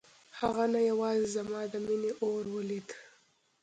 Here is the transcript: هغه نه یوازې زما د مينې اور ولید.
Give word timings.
هغه 0.39 0.63
نه 0.73 0.81
یوازې 0.91 1.25
زما 1.35 1.61
د 1.73 1.73
مينې 1.85 2.11
اور 2.25 2.43
ولید. 2.55 2.87